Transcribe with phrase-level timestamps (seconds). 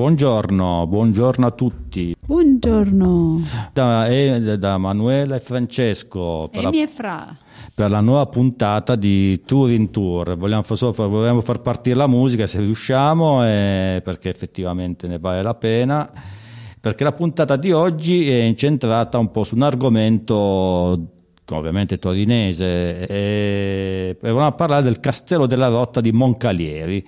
[0.00, 2.16] Buongiorno, buongiorno a tutti.
[2.18, 3.42] Buongiorno.
[3.70, 4.08] Da,
[4.56, 6.48] da Manuela e Francesco.
[6.50, 7.36] Per e la, Fra.
[7.74, 10.38] Per la nuova puntata di Tour in Tour.
[10.38, 15.54] Vogliamo far, vogliamo far partire la musica se riusciamo, eh, perché effettivamente ne vale la
[15.54, 16.10] pena.
[16.80, 21.08] Perché la puntata di oggi è incentrata un po' su un argomento
[21.50, 27.06] ovviamente torinese, e volevamo parlare del Castello della Rotta di Moncalieri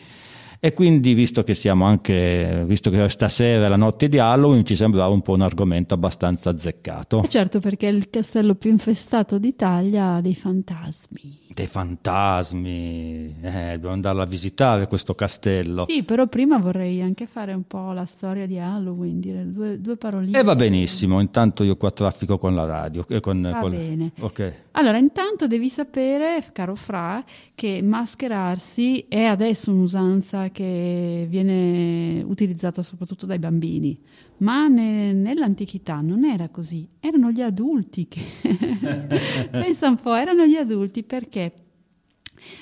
[0.64, 4.76] e quindi, visto che siamo anche, visto che stasera è la notte di Halloween, ci
[4.76, 7.24] sembrava un po' un argomento abbastanza azzeccato.
[7.24, 13.94] E certo, perché è il castello più infestato d'Italia dei fantasmi dei fantasmi, eh, dobbiamo
[13.94, 15.84] andarlo a visitare questo castello.
[15.88, 19.96] Sì, però prima vorrei anche fare un po' la storia di Halloween, dire due, due
[19.96, 20.38] paroline.
[20.38, 23.04] E va benissimo, intanto io qua traffico con la radio.
[23.08, 23.70] Eh, con, va con...
[23.70, 24.12] bene.
[24.18, 24.52] Okay.
[24.72, 27.22] Allora, intanto devi sapere, caro Fra,
[27.54, 33.98] che mascherarsi è adesso un'usanza che viene utilizzata soprattutto dai bambini,
[34.42, 38.20] ma ne, nell'antichità non era così, erano gli adulti che...
[39.50, 41.52] Pensa un po', erano gli adulti perché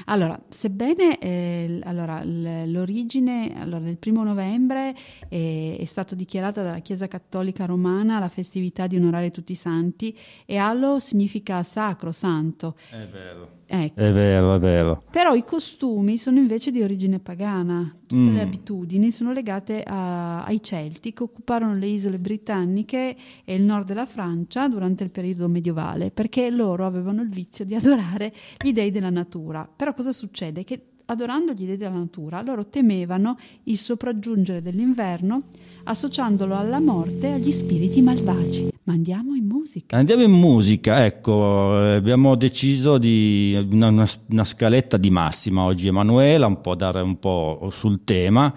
[0.07, 4.95] allora, sebbene eh, allora, l'origine allora, del primo novembre
[5.29, 10.17] eh, è stata dichiarata dalla Chiesa Cattolica Romana la festività di onorare tutti i santi
[10.45, 12.77] e allo significa sacro, santo.
[12.91, 13.59] È vero.
[13.73, 14.01] Ecco.
[14.01, 15.01] È vero, è vero.
[15.13, 18.35] Però i costumi sono invece di origine pagana, tutte mm.
[18.35, 23.87] le abitudini sono legate a, ai Celti che occuparono le isole britanniche e il nord
[23.87, 28.91] della Francia durante il periodo medievale, perché loro avevano il vizio di adorare gli dei
[28.91, 29.69] della natura.
[29.77, 30.65] Però cosa succede?
[30.65, 35.43] Che adorando gli dei della natura, loro temevano il sopraggiungere dell'inverno,
[35.85, 38.70] associandolo alla morte e agli spiriti malvagi.
[38.91, 39.97] Ma andiamo in musica.
[39.97, 46.49] Andiamo in musica, ecco, abbiamo deciso di una, una, una scaletta di massima oggi, Emanuela,
[46.49, 48.53] un po' dare un po' sul tema.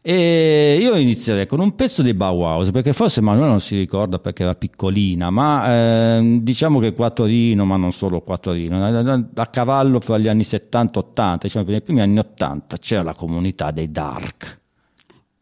[0.00, 4.44] E io inizierei con un pezzo di Bauhaus, perché forse Emanuele non si ricorda perché
[4.44, 10.28] era piccolina, ma eh, diciamo che Quattorino, ma non solo Quattorino, a cavallo fra gli
[10.28, 14.62] anni 70 e 80, diciamo nei primi anni 80 c'era la comunità dei Dark.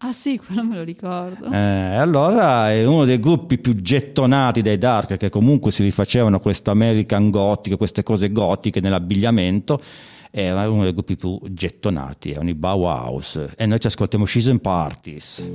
[0.05, 1.51] Ah sì, quello me lo ricordo.
[1.51, 6.71] Eh, allora è uno dei gruppi più gettonati dai Dark, che comunque si rifacevano questo
[6.71, 9.81] American Gothic, queste cose gotiche nell'abbigliamento
[10.35, 15.47] era uno dei gruppi più gettonati, erano i Bauhaus e noi ci ascoltiamo Season Parties.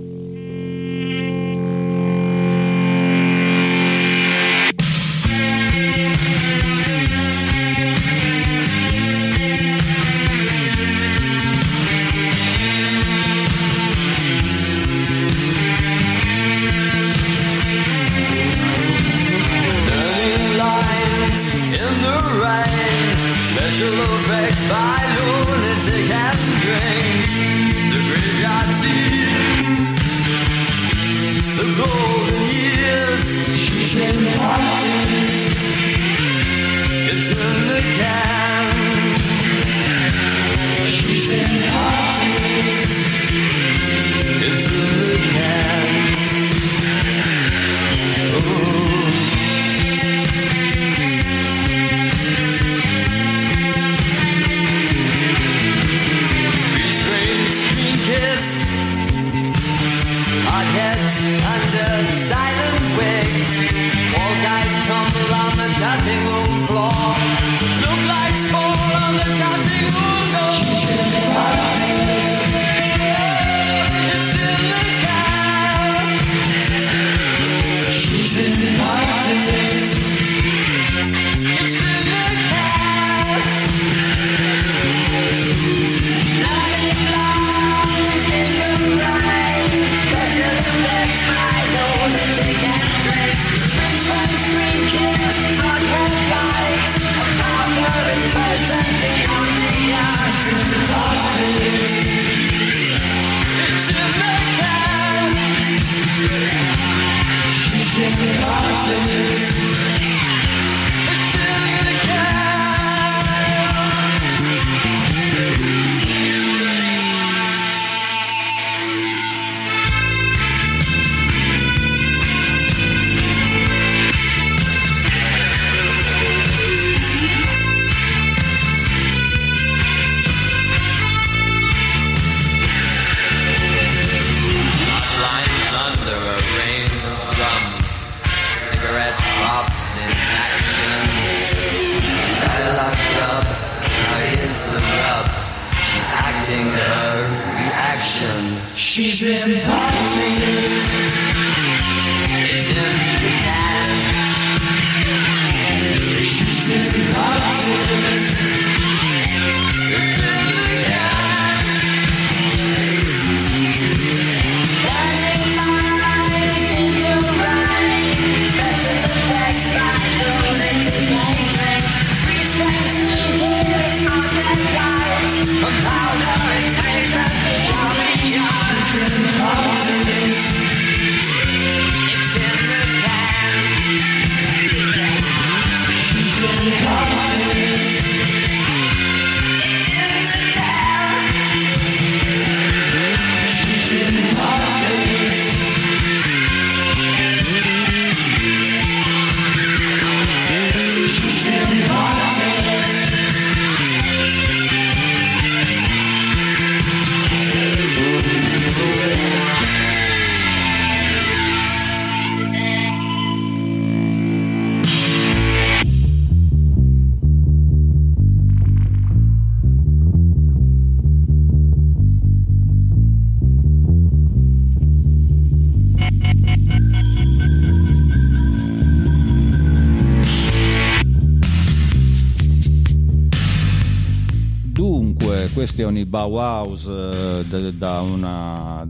[236.17, 238.87] Bauhaus eh, da, una-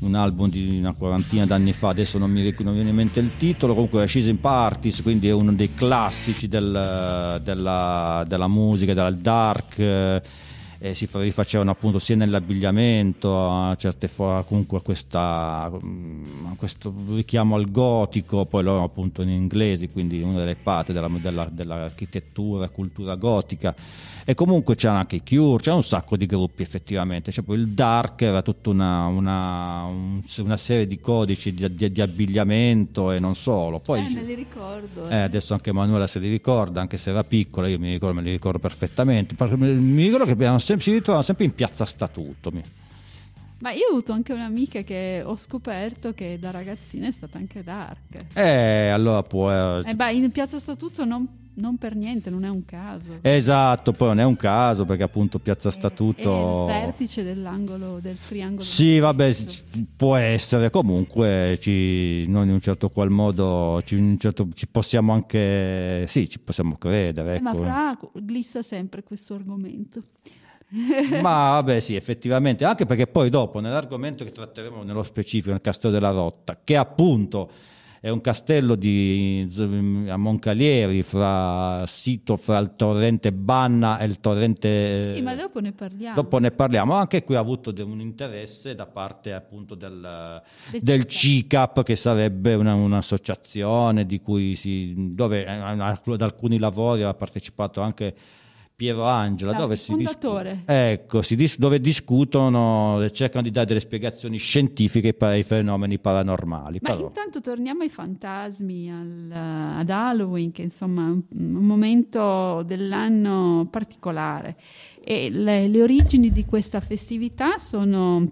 [0.00, 3.72] un album di una quarantina d'anni fa, adesso non mi, viene in mente il titolo,
[3.72, 9.78] comunque è Season Parties, quindi è uno dei classici del- della, della musica, del dark,
[9.78, 10.22] eh,
[10.78, 16.54] e si fa- rifacevano appunto sia nell'abbigliamento, a certe fo- comunque a, questa, mm, a
[16.56, 21.48] questo richiamo al gotico, poi loro appunto in inglesi, quindi una delle parti della, della-
[21.50, 23.74] dell'architettura, cultura gotica.
[24.26, 27.68] E comunque c'erano anche i Cure, c'era un sacco di gruppi effettivamente, cioè, poi il
[27.68, 33.18] dark era tutta una, una- un- una serie di codici di, di- di abbigliamento e
[33.18, 33.80] non solo.
[33.80, 35.08] Poi, eh, me li ricordo.
[35.10, 38.22] eh, adesso anche Manuela se li ricorda, anche se era piccola, io mi ricordo, me
[38.22, 39.34] li ricordo perfettamente.
[39.56, 42.52] Mi ricordo che erano sempre- si ritrovavano sempre in piazza Statuto.
[43.58, 47.62] Ma io ho avuto anche un'amica che ho scoperto che da ragazzina è stata anche
[47.62, 48.26] dark.
[48.34, 49.50] Eh, allora può...
[49.80, 53.20] E beh, in Piazza Statuto non, non per niente, non è un caso.
[53.22, 56.68] Esatto, poi non è un caso perché appunto Piazza È- Statuto...
[56.68, 58.64] È il vertice dell'angolo, del triangolo.
[58.64, 59.34] Sì, vabbè,
[59.96, 64.66] può essere, comunque ci, noi in un certo qual modo ci, in un certo- ci
[64.66, 67.36] possiamo anche, sì, ci possiamo credere.
[67.36, 67.62] Eh, ma ecco.
[67.62, 70.02] Fra glissa sempre questo argomento.
[71.22, 75.94] Ma vabbè, sì, effettivamente, anche perché poi dopo nell'argomento che tratteremo nello specifico, nel Castello
[75.94, 77.50] della Rotta, che appunto
[78.04, 79.48] è un castello di,
[80.08, 85.14] a Moncalieri, fra sito fra il torrente Banna e il torrente...
[85.14, 86.14] Sì, ma dopo ne parliamo.
[86.14, 90.42] Dopo ne parliamo, anche qui ha avuto de- un interesse da parte appunto del,
[90.82, 91.06] Del.
[91.06, 97.80] CICAP che sarebbe una- un'associazione di cui si, dove eh, ad alcuni lavori ha partecipato
[97.80, 98.14] anche
[98.76, 100.62] Piero Angela, dove si, fondatore.
[100.66, 106.00] ecco, si dis- dove discutono e cercano di dare delle spiegazioni scientifiche per i fenomeni
[106.00, 106.80] paranormali.
[106.82, 109.30] Ma però- intanto torniamo ai fantasmi, al-
[109.78, 114.56] ad Halloween, che insomma è un, un momento dell'anno particolare.
[115.04, 118.28] E le, le origini di questa festività sono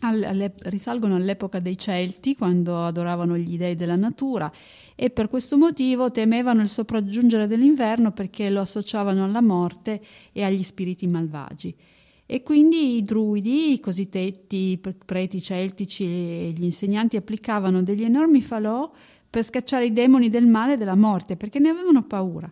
[0.00, 4.50] alle- risalgono all'epoca dei Celti, quando adoravano gli dei della natura
[4.94, 10.00] e per questo motivo temevano il sopraggiungere dell'inverno perché lo associavano alla morte
[10.32, 11.74] e agli spiriti malvagi.
[12.26, 18.42] E quindi i druidi, i cosiddetti pre- preti celtici e gli insegnanti applicavano degli enormi
[18.42, 18.90] falò
[19.30, 22.50] per scacciare i demoni del male e della morte, perché ne avevano paura.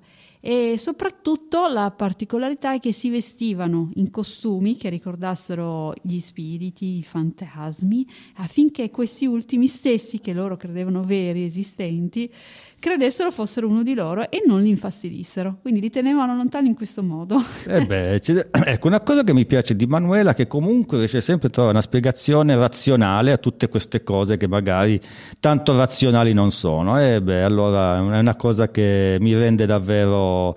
[0.48, 7.02] E soprattutto la particolarità è che si vestivano in costumi che ricordassero gli spiriti, i
[7.02, 12.32] fantasmi, affinché questi ultimi stessi, che loro credevano veri, esistenti,
[12.78, 15.58] credessero fossero uno di loro e non li infastidissero.
[15.60, 17.42] Quindi li tenevano lontani in questo modo.
[17.66, 18.20] Eh beh,
[18.64, 21.74] ecco, una cosa che mi piace di Manuela è che comunque riesce sempre a trovare
[21.74, 25.00] una spiegazione razionale a tutte queste cose che magari
[25.40, 27.00] tanto razionali non sono.
[27.00, 30.56] E beh, allora è una cosa che mi rende davvero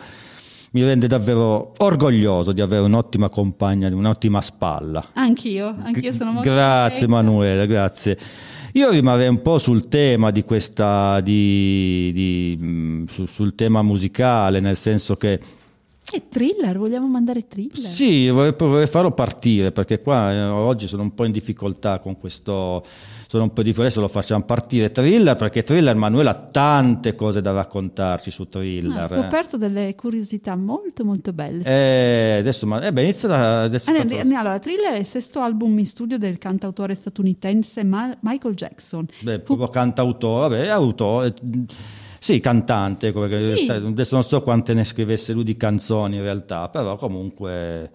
[0.71, 5.03] mi rende davvero orgoglioso di avere un'ottima compagna, un'ottima spalla.
[5.13, 7.31] Anch'io, anch'io sono molto Grazie contenta.
[7.31, 8.17] Manuela, grazie.
[8.73, 14.59] Io rimarrei un po' sul tema di questa, di, di, mh, su- sul tema musicale,
[14.59, 15.39] nel senso che
[16.11, 17.77] E thriller, vogliamo mandare thriller?
[17.83, 22.17] sì, vorrei, vorrei farlo partire perché qua eh, oggi sono un po' in difficoltà con
[22.17, 22.83] questo,
[23.31, 27.41] sono un po' di adesso lo facciamo partire thriller perché thriller Manuela ha tante cose
[27.41, 29.03] da raccontarci su Ah, thriller.
[29.03, 31.63] ho scoperto delle curiosità molto molto belle.
[31.63, 35.05] Eh, adesso, ma, eh beh, inizia da, adesso Ah, ne- ne- allora, Thriller è il
[35.05, 39.05] sesto album in studio del cantautore statunitense Ma- Michael Jackson.
[39.21, 41.35] Beh, Fu- proprio cantautore, vabbè, autore,
[42.17, 43.13] sì, cantante,
[43.55, 43.69] Sì.
[43.69, 47.91] adesso non so quante ne scrivesse lui di canzoni in realtà, però comunque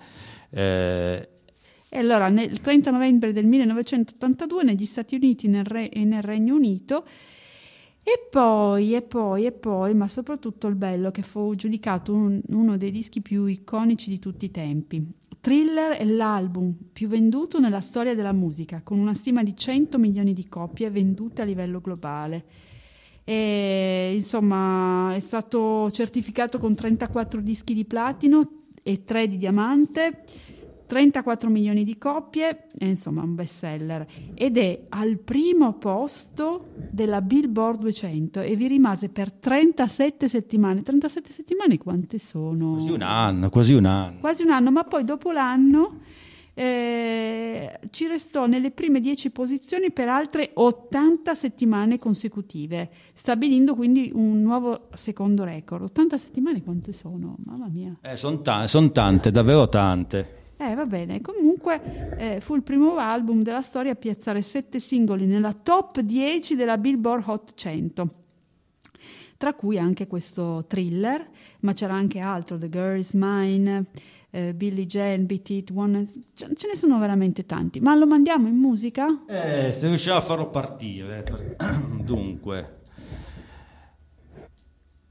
[0.51, 1.29] eh,
[1.97, 6.23] E allora, nel il 30 novembre del 1982 negli Stati Uniti nel Re- e nel
[6.23, 7.05] Regno Unito
[8.03, 12.77] E poi, e poi, e poi, ma soprattutto il bello che fu giudicato un- uno
[12.77, 15.07] dei dischi più iconici di tutti i tempi.
[15.41, 20.33] Thriller è l'album più venduto nella storia della musica, con una stima di 100 milioni
[20.33, 22.45] di copie vendute a livello globale.
[23.23, 30.25] E, insomma, è stato certificato con 34 dischi di platino e 3 di diamante,
[30.87, 34.07] 34 milioni di copie, e, insomma, un best seller.
[34.35, 40.83] Ed è al primo posto della Billboard 200 e vi rimase per 37 settimane.
[40.83, 42.75] 37 settimane quante sono?
[42.75, 44.19] Quasi un anno, quasi un anno.
[44.21, 46.01] quasi un anno, ma poi dopo l'anno
[46.55, 54.41] eh, ci restò nelle prime 10 posizioni per altre 80 settimane consecutive, stabilindo quindi un
[54.41, 55.83] nuovo secondo record.
[55.83, 57.37] 80 settimane quante sono?
[57.45, 57.97] Mamma mia.
[58.01, 58.41] Eh, sono
[58.93, 60.43] tante, davvero tante.
[60.57, 65.27] Eh, va bene, comunque eh, fu il primo album della storia a piazzare 7 singoli
[65.27, 68.09] nella top 10 della Billboard Hot 100
[69.37, 71.29] tra cui anche questo thriller,
[71.61, 73.87] ma c'era anche altro, The Girl is Mine,
[74.31, 76.07] eh, Billie Jean, Beat It, One...
[76.35, 79.25] Ce, ce ne sono veramente tanti, ma lo mandiamo in musica?
[79.27, 81.25] Eh, se riusciamo a farlo partire.
[82.03, 82.84] Dunque.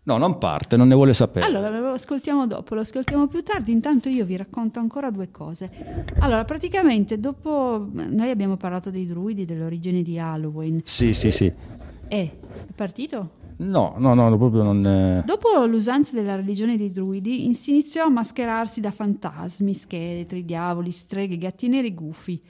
[0.06, 1.46] No, non parte, non ne vuole sapere.
[1.46, 5.72] Allora, lo ascoltiamo dopo, lo ascoltiamo più tardi, intanto io vi racconto ancora due cose.
[6.20, 11.46] Allora, praticamente dopo, noi abbiamo parlato dei druidi, dell'origine di Halloween, Sì, sì, sì.
[11.46, 13.42] e è partito?
[13.56, 14.86] No, no, no, proprio non...
[14.86, 20.92] eh, Dopo l'usanza della religione dei druidi, si iniziò a mascherarsi da fantasmi, scheletri, diavoli,
[20.92, 22.42] streghe, gatti neri gufi.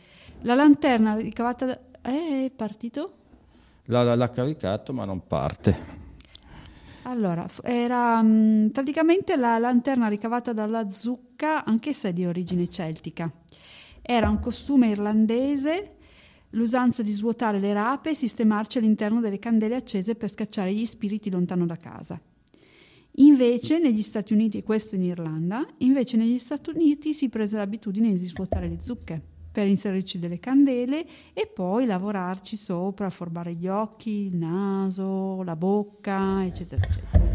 [0.41, 1.79] La lanterna ricavata da...
[2.01, 3.11] Eh, è partito?
[3.85, 6.01] L'ha- l'ha caricato, ma non parte.
[7.03, 13.31] Allora, era mm, praticamente la lanterna ricavata dalla zucca, anche se di origine celtica.
[14.01, 15.95] Era un costume irlandese,
[16.51, 21.29] l'usanza di svuotare le rape e sistemarci all'interno delle candele accese per scacciare gli spiriti
[21.29, 22.19] lontano da casa.
[23.17, 28.13] Invece negli Stati Uniti, e questo in Irlanda, invece negli Stati Uniti si prese l'abitudine
[28.13, 34.25] di svuotare le zucche per inserirci delle candele e poi lavorarci sopra, formare gli occhi,
[34.25, 37.31] il naso, la bocca, eccetera, eccetera.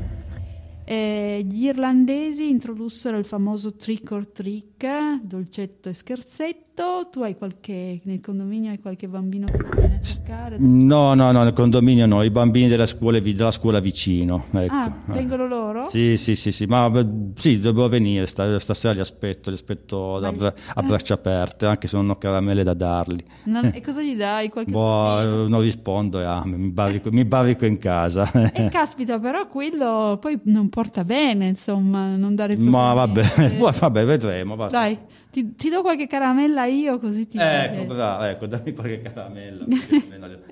[0.84, 6.67] Eh, gli irlandesi introdussero il famoso trick or trick, dolcetto e scherzetto.
[6.78, 10.56] Tu hai qualche, nel condominio hai qualche bambino che viene a cercare?
[10.60, 14.44] No, no, no, nel condominio no, i bambini della scuola, della scuola vicino.
[14.52, 14.72] Ecco.
[14.72, 15.88] Ah, vengono loro?
[15.88, 16.88] Sì, sì, sì, sì, ma
[17.34, 21.96] sì, devo venire, sta- stasera li aspetto, li aspetto bra- a braccia aperte, anche se
[21.96, 23.24] non ho caramelle da dargli.
[23.46, 24.48] Non- e cosa gli dai?
[24.48, 28.30] Qualche Boh, eh, non rispondo, ah, mi, barrico, mi barrico in casa.
[28.52, 33.28] E caspita, però quello poi non porta bene, insomma, non dare ma problemi.
[33.34, 34.54] vabbè, Eh, vabbè, vedremo.
[34.54, 34.78] basta.
[34.78, 34.96] Dai,
[35.38, 37.38] ti, ti do qualche caramella io così ti...
[37.38, 37.84] Ecco, eh.
[37.86, 39.66] bravo, ecco, dammi qualche caramella.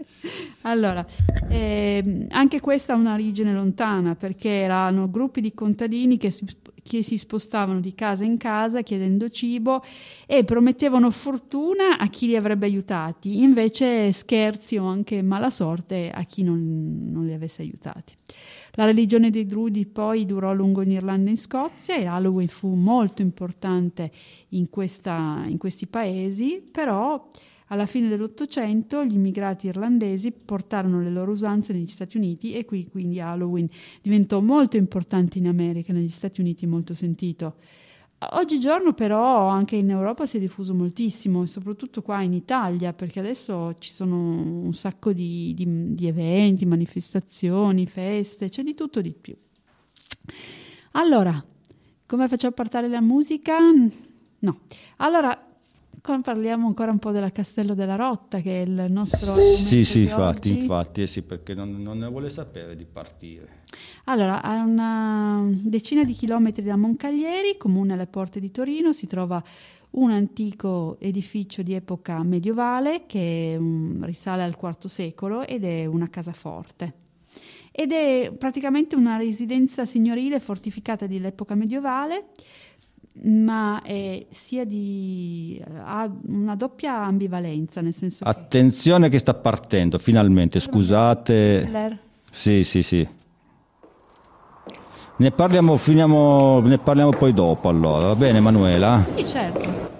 [0.62, 1.06] Allora,
[1.48, 6.44] ehm, anche questa ha una origine lontana perché erano gruppi di contadini che si,
[6.82, 9.80] che si spostavano di casa in casa chiedendo cibo
[10.26, 16.24] e promettevano fortuna a chi li avrebbe aiutati, invece scherzi o anche mala sorte a
[16.24, 18.14] chi non, non li avesse aiutati.
[18.76, 22.48] La religione dei druidi poi durò a lungo in Irlanda e in Scozia e Halloween
[22.48, 24.10] fu molto importante
[24.50, 27.26] in, questa- in questi paesi, però
[27.68, 32.86] alla fine dell'Ottocento gli immigrati irlandesi portarono le loro usanze negli Stati Uniti e qui
[32.86, 33.66] quindi Halloween
[34.02, 37.54] diventò molto importante in America, negli Stati Uniti molto sentito.
[38.18, 43.74] Oggigiorno però anche in Europa si è diffuso moltissimo soprattutto qua in Italia perché adesso
[43.78, 49.36] ci sono un sacco di, di- di eventi, manifestazioni, feste, c'è di tutto di più.
[50.92, 51.44] Allora,
[52.06, 53.58] come facciamo a partire la musica?
[54.38, 54.60] No.
[54.96, 55.38] Allora,
[56.06, 59.34] come parliamo ancora un po' della Castello della Rotta che è il nostro...
[59.34, 60.60] Sì, sì, infatti, oggi.
[60.60, 63.64] infatti, eh sì, perché non, non ne vuole sapere di partire.
[64.04, 69.42] Allora, a una decina di chilometri da Moncaglieri, comune alle porte di Torino, si trova
[69.90, 76.08] un antico edificio di epoca medievale che mm, risale al IV secolo ed è una
[76.08, 76.94] casaforte.
[77.72, 82.28] Ed è praticamente una residenza signorile fortificata dell'epoca medievale,
[83.22, 88.30] ma è sia di, ha una doppia ambivalenza, nel senso che...
[88.30, 91.98] Attenzione che sta partendo, finalmente, scusate.
[92.30, 93.08] Sì, sì, sì.
[95.18, 99.02] Ne parliamo, finiamo, ne parliamo poi dopo allora, va bene Manuela?
[99.14, 99.95] Sì, certo.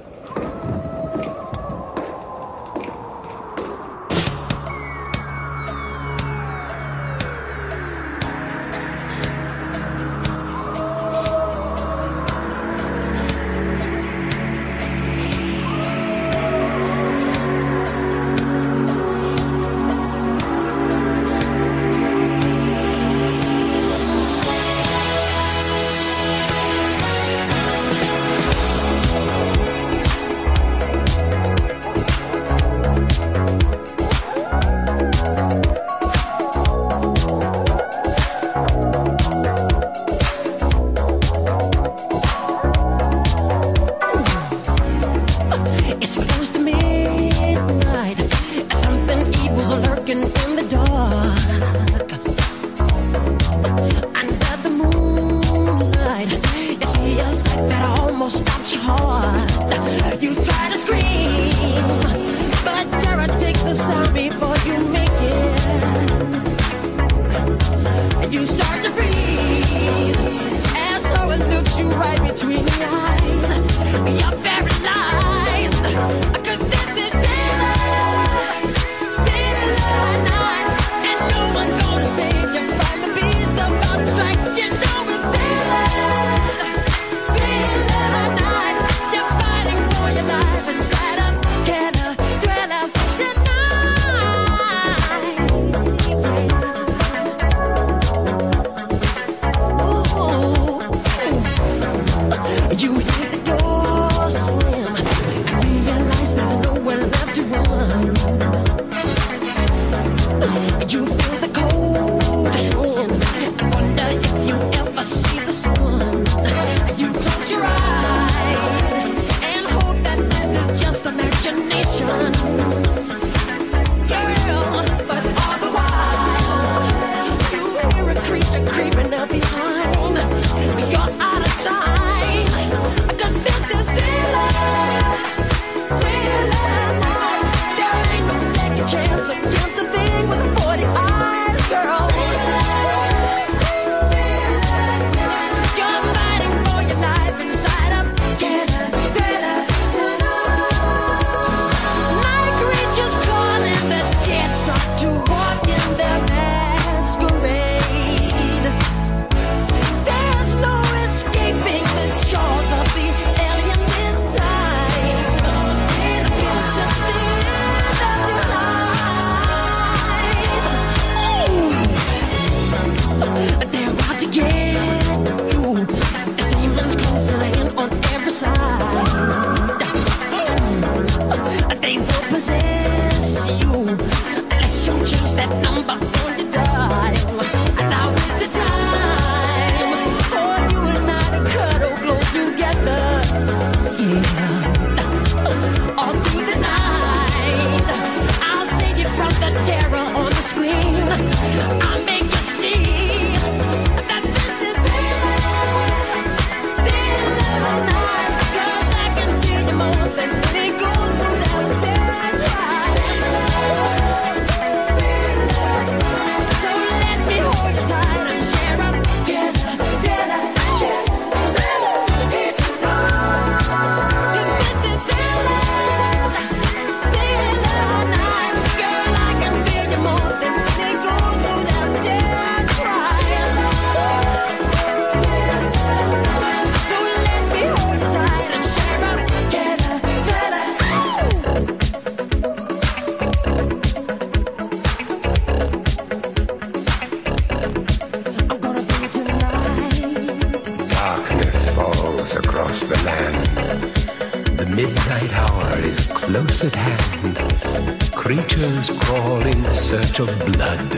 [260.16, 260.90] Search of blood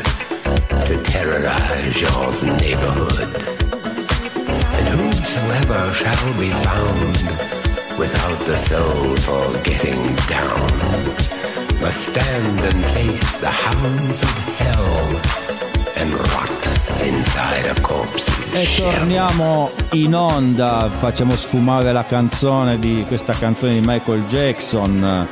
[0.87, 3.35] to terrorize your neighborhood.
[4.77, 7.17] And whosoever shall be found
[7.99, 10.71] without the soul for getting down
[11.81, 15.21] must stand and face the hounds of hell
[15.97, 16.69] and rot
[17.03, 23.81] inside a corpse's E torniamo in onda, facciamo sfumare la canzone di questa canzone di
[23.85, 25.27] Michael Jackson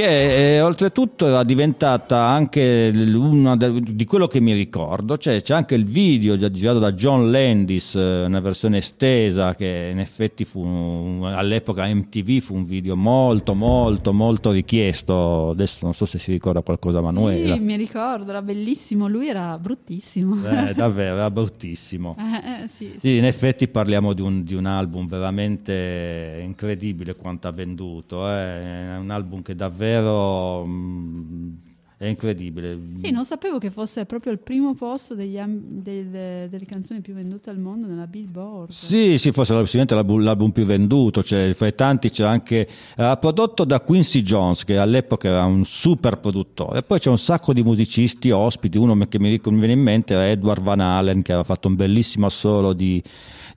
[0.00, 5.74] che eh, oltretutto era diventata anche una di quello che mi ricordo, cioè c'è anche
[5.74, 11.84] il video girato da John Landis, eh, una versione estesa che in effetti fu all'epoca
[11.86, 17.02] MTV fu un video molto molto molto richiesto, adesso non so se si ricorda qualcosa
[17.02, 17.54] Manuela.
[17.54, 19.06] Sì, mi ricordo, era bellissimo.
[19.06, 20.36] Lui era bruttissimo.
[20.48, 22.16] Eh, davvero, era bruttissimo.
[22.30, 22.98] Eh, eh, sì, sì.
[23.00, 28.96] Sì, in effetti parliamo di un, di un album veramente incredibile quanto ha venduto, è
[28.98, 31.52] un album che davvero mm,
[32.00, 32.78] è incredibile.
[33.02, 37.12] Sì, non sapevo che fosse proprio il primo posto degli am- del- delle canzoni più
[37.12, 38.70] vendute al mondo nella Billboard.
[38.70, 43.64] Sì, sì, forse l'album, l'album più venduto, cioè, fra i tanti c'è anche, era prodotto
[43.64, 48.30] da Quincy Jones, che all'epoca era un super produttore, poi c'è un sacco di musicisti
[48.30, 51.68] ospiti, uno che mi, mi viene in mente era Edward Van Halen, che aveva fatto
[51.68, 53.02] un bellissimo assolo di,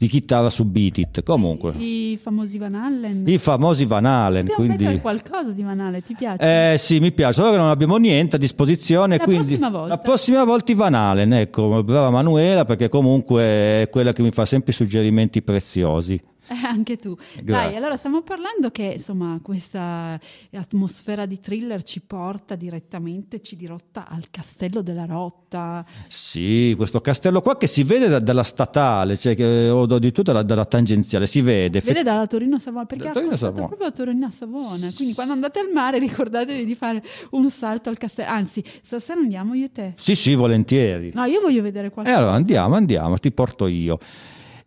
[0.03, 1.23] di di chitarra su Beat It.
[1.23, 3.23] Comunque, I famosi Van Allen.
[3.25, 4.45] i famosi Van Halen.
[4.47, 4.99] Dobbiamo Quindi...
[4.99, 6.73] qualcosa di Van Allen, ti piace?
[6.73, 9.17] Eh sì, mi piace, solo che non abbiamo niente a disposizione.
[9.17, 9.87] La quindi prossima volta.
[9.87, 14.31] La prossima volta i Van Halen, ecco, brava Manuela, perché comunque è quella che mi
[14.31, 16.21] fa sempre suggerimenti preziosi.
[16.47, 17.15] Eh, anche tu.
[17.15, 17.43] Grazie.
[17.43, 20.19] Dai, allora stiamo parlando che insomma questa
[20.53, 25.85] atmosfera di thriller ci porta direttamente, ci dirotta al castello della Rotta.
[26.07, 30.43] Sì, questo castello qua che si vede da- dalla statale, cioè che, o addirittura dalla,
[30.43, 31.79] dalla tangenziale, si vede.
[31.79, 33.67] Si vede dalla Torino Savona perché Da Torino Savona.
[33.67, 34.89] proprio Torino Savona.
[34.95, 37.01] Quindi quando andate al mare ricordatevi di fare
[37.31, 38.29] un salto al castello.
[38.29, 39.93] Anzi, stasera andiamo io e te.
[39.97, 41.11] Sì, sì, volentieri.
[41.13, 42.17] No, io voglio vedere E qualcosa.
[42.17, 43.97] allora andiamo, andiamo, ti porto io.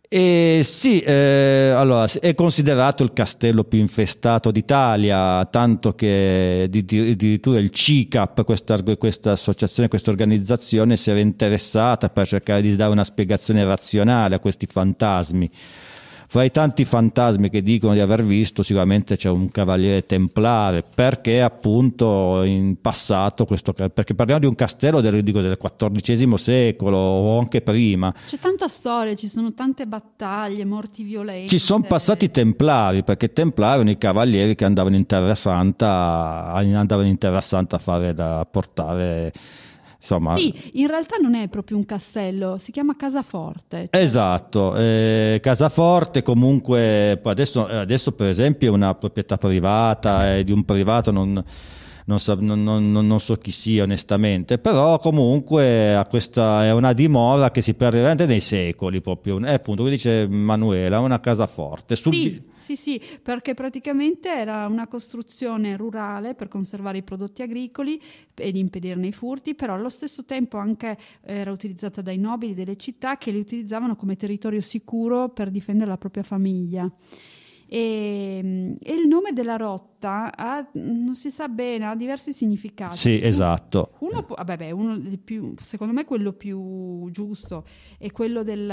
[0.09, 7.11] E sì, eh, allora, è considerato il castello più infestato d'Italia, tanto che di- di-
[7.11, 12.93] addirittura il CICAP, questa, questa associazione, questa organizzazione, si era interessata per cercare di dare
[12.93, 15.51] una spiegazione razionale a questi fantasmi.
[16.29, 21.41] Fra i tanti fantasmi che dicono di aver visto, sicuramente c'è un cavaliere templare, perché
[21.41, 27.39] appunto in passato, questo, perché parliamo di un castello del, dico, del XIV secolo o
[27.39, 31.49] anche prima, C'è tanta storia, ci sono tante battaglie, morti violenti.
[31.49, 36.53] ci sono passati i templari, perché templari erano i cavalieri che andavano in Terra Santa,
[36.53, 39.33] andavano in Terra Santa a fare da portare,
[40.07, 40.37] insomma...
[40.37, 43.89] Sì, in realtà non è proprio un castello, si chiama Casaforte.
[43.91, 50.53] Esatto, eh, Casaforte comunque adesso, eh, adesso per esempio è una proprietà privata, è di
[50.53, 51.43] un privato, non,
[52.07, 57.51] non so, non- non- non- so chi sia onestamente, però comunque questa, è una dimora
[57.51, 61.97] che si perde veramente nei secoli proprio, è appunto come dice Manuela, una casaforte.
[61.97, 68.01] Su- Sì, sì, sì, perché praticamente era una costruzione rurale per conservare i prodotti agricoli
[68.35, 73.17] ed impedirne i furti, però allo stesso tempo anche era utilizzata dai nobili delle città
[73.19, 76.89] che li utilizzavano come territorio sicuro per difendere la propria famiglia.
[77.69, 82.97] E, e il nome della rotta ha- non si sa bene, ha diversi significati.
[82.97, 83.93] Sì, esatto.
[84.01, 87.65] Uno, vabbè, uno più, secondo me quello più giusto
[87.99, 88.67] è quello del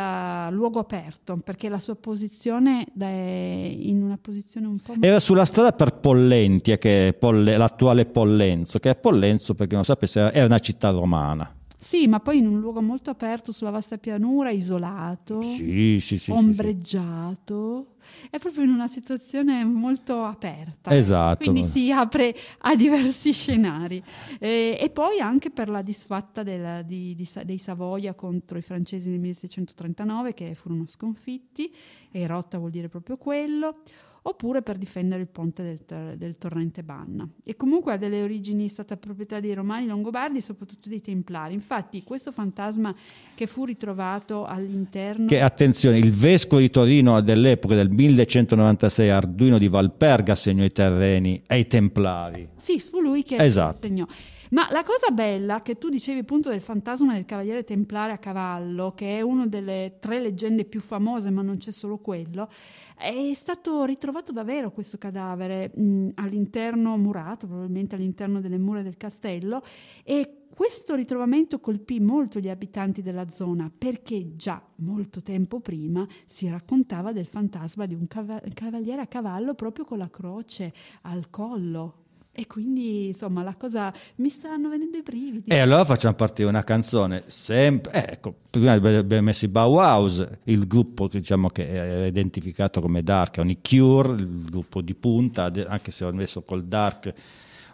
[0.51, 4.93] luogo aperto, perché la sua posizione è in una posizione un po'...
[4.99, 9.85] Era sulla strada per Pollentia, che è Polle- l'attuale Pollenzo, che è Pollenzo perché non
[9.85, 11.51] sapesse, era una città romana.
[11.77, 16.31] Sì, ma poi in un luogo molto aperto sulla vasta pianura, isolato, sì, sì, sì.
[16.31, 17.87] ombreggiato.
[18.29, 20.95] È proprio in una situazione molto aperta.
[20.95, 21.43] Esatto.
[21.43, 24.01] Quindi si apre a diversi scenari.
[24.39, 29.09] Eh, e poi anche per la disfatta del- di- di dei Savoia contro i francesi
[29.09, 31.71] nel 1639 che furono sconfitti,
[32.11, 33.81] e rotta vuol dire proprio quello,
[34.25, 37.27] oppure per difendere il ponte del, tor- del torrente Banna.
[37.43, 41.53] E comunque ha delle origini, è stata proprietà dei Romani Longobardi e soprattutto dei Templari.
[41.53, 42.93] Infatti questo fantasma
[43.35, 45.27] che fu ritrovato all'interno...
[45.27, 51.41] Che attenzione, il vescovo di Torino dell'epoca del 1196, Arduino di Valperga, segnò i terreni
[51.47, 52.47] ai Templari.
[52.55, 53.77] Sì, fu lui che Esatto.
[53.81, 54.05] segnò.
[54.53, 58.93] Ma la cosa bella che tu dicevi appunto del fantasma del cavaliere templare a cavallo,
[58.93, 62.47] che è una delle tre leggende più famose, ma non c'è solo quello,
[62.95, 69.63] è stato ritrovato davvero questo cadavere mh, all'interno murato, probabilmente all'interno delle mura del castello
[70.03, 76.47] e questo ritrovamento colpì molto gli abitanti della zona perché già molto tempo prima si
[76.47, 82.02] raccontava del fantasma di un cava- cavaliere a cavallo proprio con la croce al collo.
[82.35, 85.51] E quindi, insomma, la cosa mi stanno venendo i brividi.
[85.51, 90.65] E allora facciamo partire una canzone, sempre, eh, ecco, prima abbiamo messo i Bauhaus, il
[90.65, 95.51] gruppo che, diciamo, che è identificato come Dark, è un Cure, il gruppo di punta,
[95.67, 97.13] anche se ho messo col Dark,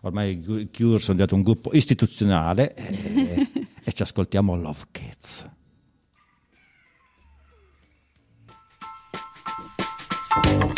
[0.02, 3.48] ormai i Cure sono diventato un gruppo istituzionale e,
[3.82, 5.58] e ci ascoltiamo Love Kids.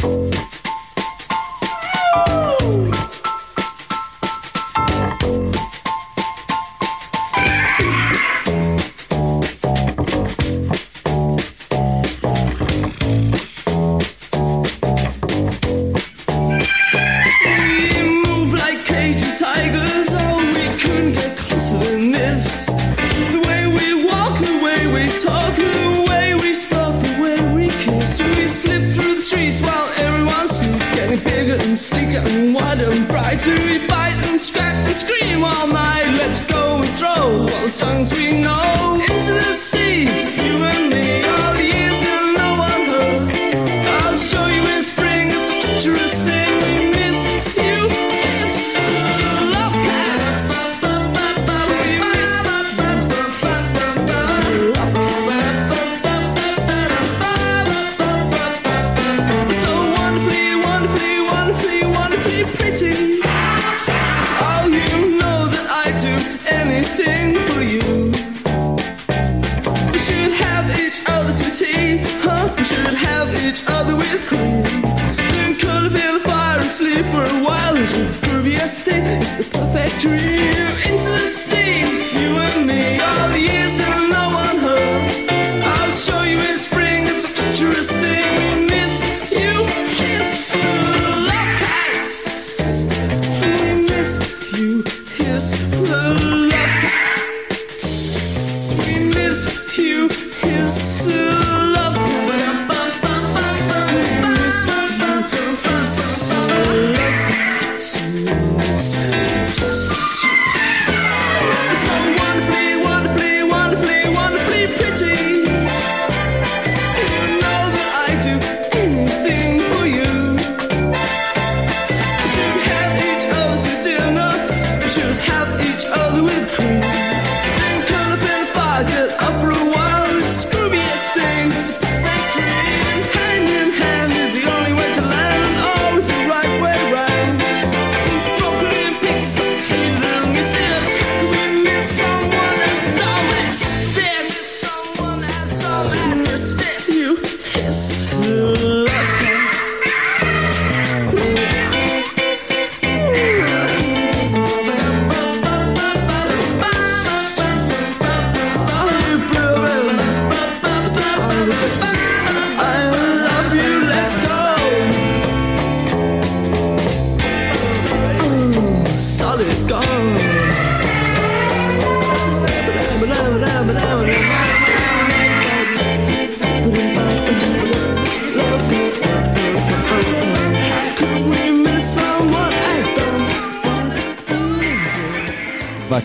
[0.04, 0.61] We
[32.16, 33.56] and sleeker and bright brighter.
[33.66, 36.14] We bite and scratch and scream all night.
[36.18, 40.02] Let's go and throw all the songs we know into the sea.
[40.02, 41.91] You and me, all the years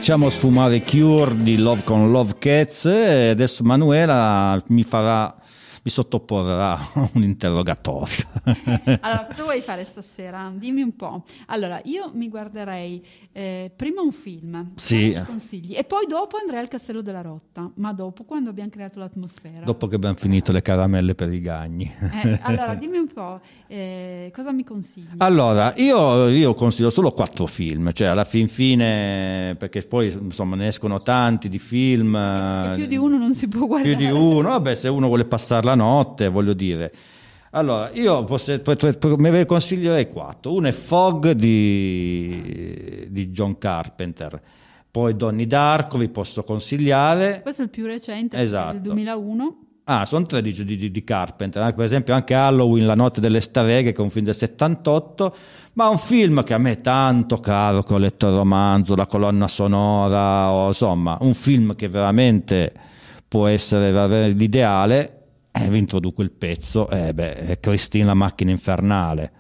[0.07, 5.35] Facciamo sfumare Cure di Love con Love Cats e adesso Manuela mi farà,
[5.87, 6.77] mi sottoporrà
[7.15, 8.25] un interrogatorio.
[9.07, 10.51] Allora, cosa vuoi fare stasera?
[10.55, 11.23] Dimmi un po'.
[11.47, 15.13] Allora, io mi guarderei eh, prima un film, Sì.
[15.15, 18.99] ci consigli, e poi dopo andrei al Castello della Rotta, ma dopo, quando abbiamo creato
[18.99, 19.65] l'atmosfera.
[19.65, 21.93] Dopo che abbiamo finito le caramelle per i gagni.
[22.25, 25.07] Eh, allora, dimmi un po', eh, cosa mi consigli?
[25.19, 30.69] Allora, io, io consiglio solo quattro film, cioè alla fin fine, perché poi insomma ne
[30.69, 32.15] escono tanti di film.
[32.17, 33.95] E più di uno non si può guardare.
[33.95, 36.91] Più di uno, vabbè, se uno vuole passare la notte, voglio dire.
[37.51, 40.53] Allora, io posso- po- po- po- me consiglierei quattro.
[40.53, 44.41] Uno è Fog di, di John Carpenter,
[44.91, 47.41] poi Donnie Darko vi posso consigliare.
[47.43, 48.73] Questo è il più recente, Esatto.
[48.73, 49.59] del 2001.
[49.89, 53.93] Ah, sono tre di, di- di Carpenter, per esempio anche Halloween, La notte delle stareghe,
[53.93, 55.37] che è un film del 78,
[55.75, 59.07] ma un film che a me è tanto caro, che ho letto il romanzo, la
[59.07, 62.73] colonna sonora, o, insomma, un film che veramente
[63.29, 65.16] può essere l'ideale,
[65.59, 69.33] e vi introduco il pezzo, eh, beh, è Christine la macchina infernale.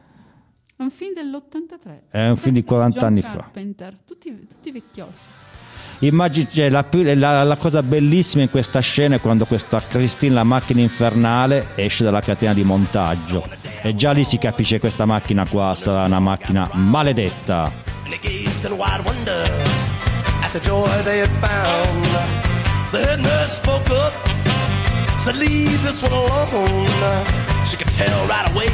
[0.76, 2.10] È un film dell'83.
[2.10, 3.36] È un film di 40 John anni fa.
[3.36, 5.16] Carpenter, Tutti, tutti vecchiotti.
[6.00, 10.34] Immagini, cioè, la, più- la- la cosa bellissima in questa scena è quando questa Christine,
[10.34, 13.48] la macchina infernale, esce dalla catena di montaggio.
[13.80, 17.72] E già lì si capisce che questa macchina qua sarà una macchina maledetta.
[22.92, 24.35] the
[25.18, 27.26] said, Leave this one alone.
[27.64, 28.68] She could tell right away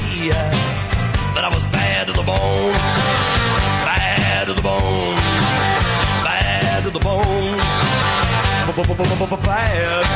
[1.35, 2.73] that I was bad to the bone,
[3.87, 5.17] bad to the bone,
[6.25, 7.57] bad to the bone,
[9.43, 10.07] bad, bad,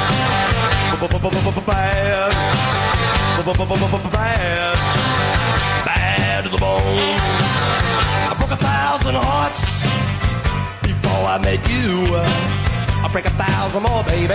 [4.13, 4.77] bad,
[5.85, 7.21] bad to the bone.
[8.29, 9.87] I broke a thousand hearts
[10.83, 12.17] before I met you.
[13.03, 14.35] I'll break a thousand more, baby,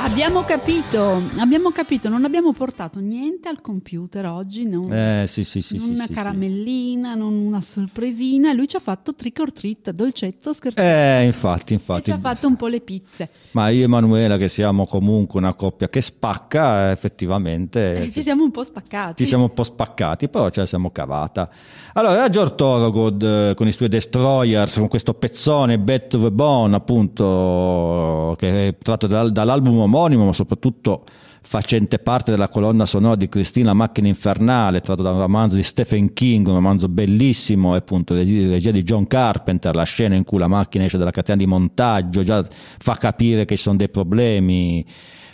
[0.00, 5.60] Abbiamo capito, abbiamo capito, non abbiamo portato niente al computer oggi, non, Eh, sì, sì,
[5.60, 5.76] sì.
[5.76, 8.52] non una caramellina, non una sorpresina.
[8.52, 10.58] Lui ci ha fatto trick or treat, dolcetto, sì.
[10.58, 10.86] scherzetto.
[10.86, 12.04] Eh, infatti, e infatti.
[12.04, 13.28] ci ha fatto un po' le pizze.
[13.52, 18.44] Ma io e Emanuela, che siamo comunque una coppia che spacca, effettivamente Eh, ci siamo
[18.44, 19.22] un po' spaccati.
[19.22, 21.50] ci siamo un po' spaccati, però ce la siamo cavata.
[21.94, 26.76] Allora, George Thorogood eh, con i suoi Destroyers, con questo pezzone Bet of the Bone,
[26.76, 31.04] appunto, che è tratto dal- dall'album omonimo, ma soprattutto
[31.40, 36.12] facente parte della colonna sonora di Cristina Macchina Infernale, tratto da un romanzo di Stephen
[36.12, 40.38] King, un romanzo bellissimo, e appunto regi- regia di John Carpenter, la scena in cui
[40.38, 42.46] la macchina esce dalla catena di montaggio, già
[42.78, 44.84] fa capire che ci sono dei problemi,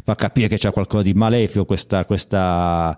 [0.05, 2.97] fa capire che c'è qualcosa di malefico questa, questa,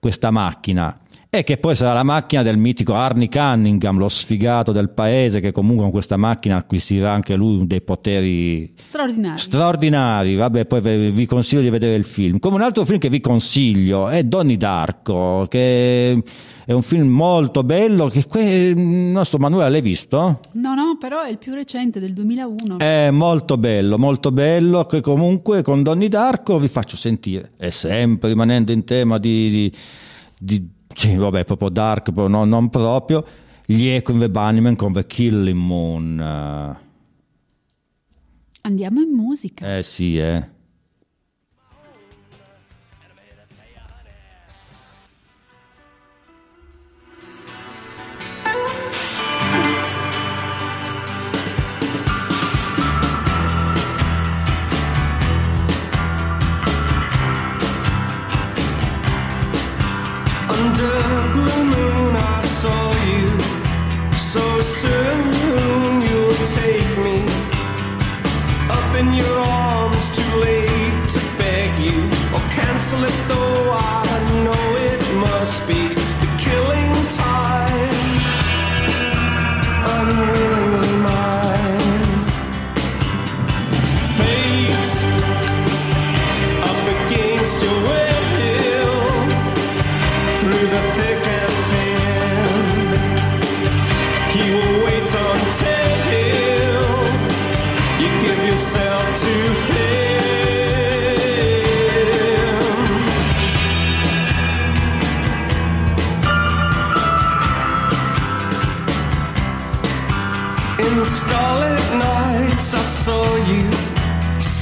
[0.00, 0.98] questa macchina.
[1.34, 5.50] E che poi sarà la macchina del mitico Arnie Cunningham, lo sfigato del paese, che
[5.50, 9.36] comunque con questa macchina acquisirà anche lui dei poteri Straordinario.
[9.38, 10.36] straordinari.
[10.36, 12.38] Vabbè, poi vi consiglio di vedere il film.
[12.38, 16.22] Come un altro film che vi consiglio è Donnie Darko, che
[16.64, 18.06] è un film molto bello.
[18.06, 20.38] Che que- il nostro Manuela l'hai visto?
[20.52, 22.78] no, no, però è il più recente del 2001.
[22.78, 24.84] È molto bello, molto bello.
[24.84, 27.54] Che comunque con Donnie Darko vi faccio sentire.
[27.58, 29.50] E sempre rimanendo in tema di.
[29.50, 29.72] di-
[30.38, 33.24] di- sì, vabbè, proprio dark, però no- non proprio.
[33.66, 36.78] Gli Echo in the Bunnymen con The Killing Moon.
[38.62, 39.76] Andiamo in musica.
[39.76, 40.48] Eh sì, eh.
[64.84, 67.18] Soon you'll take me
[68.78, 70.04] up in your arms.
[70.16, 71.98] Too late to beg you
[72.34, 74.04] or cancel it, though I
[74.44, 75.93] know it must be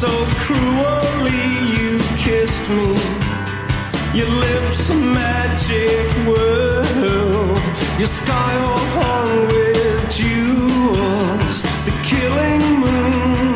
[0.02, 1.46] so cruelly.
[1.76, 1.92] You
[2.24, 2.90] kissed me
[4.18, 7.62] your lips a magic world,
[8.00, 11.56] your sky all hung with jewels.
[11.86, 13.54] The killing moon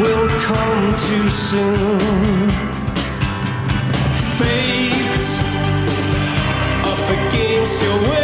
[0.00, 2.48] will come too soon.
[4.38, 5.30] Fate
[6.90, 8.23] up against your will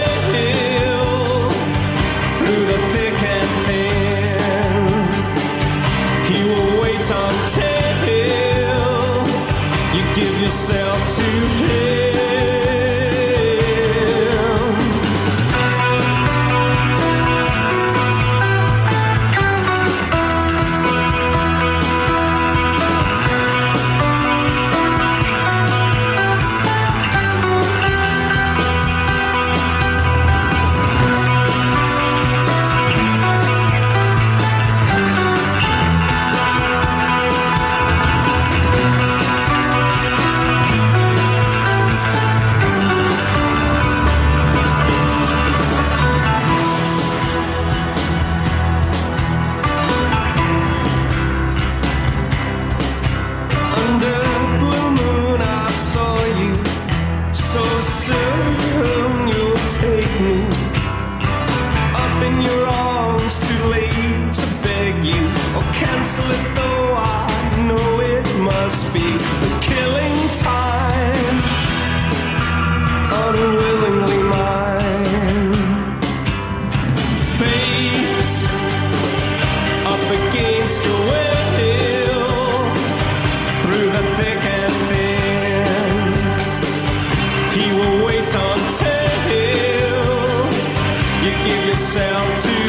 [91.93, 92.59] myself to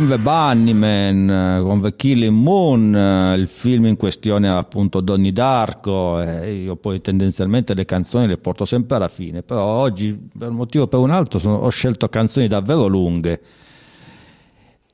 [0.00, 5.02] Icon the Bunnyman eh, con The Killing Moon, eh, il film in questione è appunto
[5.02, 10.18] Donnie Darko, eh, io poi tendenzialmente le canzoni le porto sempre alla fine, però oggi
[10.38, 13.40] per un motivo o per un altro sono- ho scelto canzoni davvero lunghe.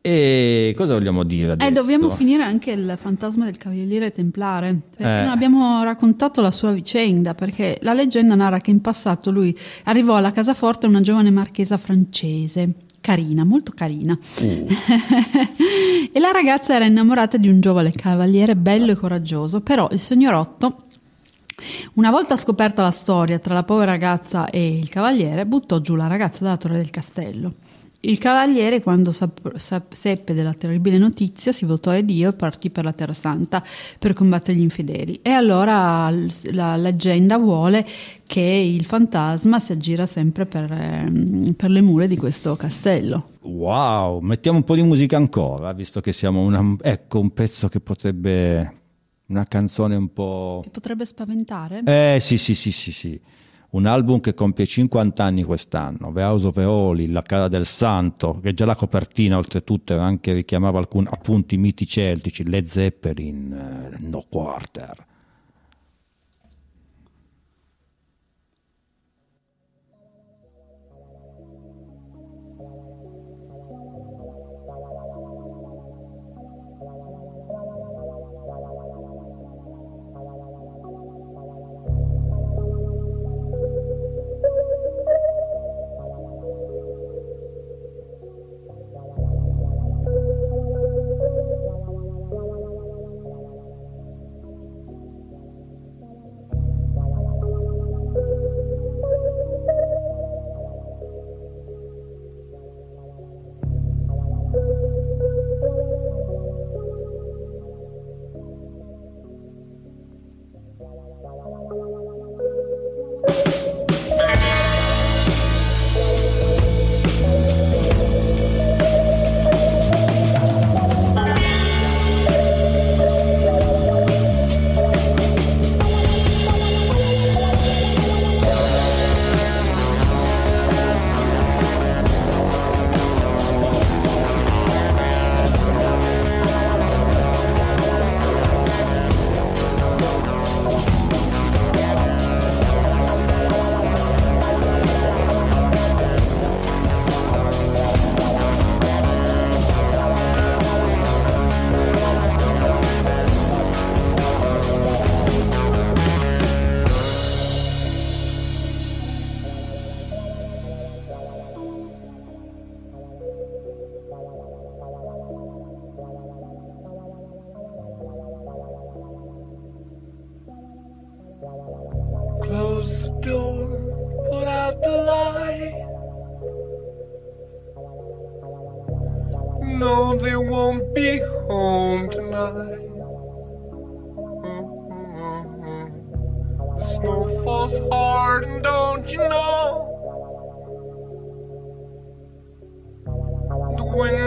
[0.00, 1.68] E cosa vogliamo dire adesso?
[1.68, 5.04] Eh, dobbiamo finire anche il fantasma del cavaliere templare, Eh.
[5.04, 10.16] non abbiamo raccontato la sua vicenda, perché la leggenda narra che in passato lui arrivò
[10.16, 12.74] alla casaforte una giovane marchesa francese,
[13.06, 19.60] carina, molto carina, e la ragazza era innamorata di un giovane cavaliere bello e coraggioso,
[19.60, 20.86] però il signorotto
[21.94, 26.08] una volta scoperta la storia tra la povera ragazza e il cavaliere, buttò giù la
[26.08, 27.52] ragazza dalla torre del castello.
[28.06, 32.70] Il cavaliere, quando sap- sap- seppe della terribile notizia, si votò a Dio e partì
[32.70, 33.64] per la Terra Santa
[33.98, 35.18] per combattere gli infedeli.
[35.22, 37.84] E allora l- la leggenda vuole
[38.24, 43.30] che il fantasma si aggira sempre per, ehm, per le mura di questo castello.
[43.40, 46.76] Wow, mettiamo un po' di musica ancora, visto che siamo una...
[46.82, 48.82] Ecco, un pezzo che potrebbe...
[49.26, 50.60] Una canzone un po'...
[50.62, 51.82] Che potrebbe spaventare?
[51.84, 53.20] Eh sì, sì, sì, sì, sì.
[53.76, 58.40] Un album che compie 50 anni quest'anno, The House of Eoli, La Cara del Santo,
[58.42, 64.24] che già la copertina oltretutto anche richiamava alcuni appunti miti celtici, Led Zeppelin, eh, No
[64.30, 65.04] Quarter.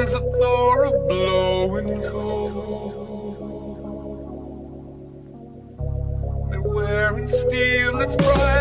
[0.10, 2.96] Winds a Thor of blowing cold.
[6.52, 8.59] They're wearing steel that's bright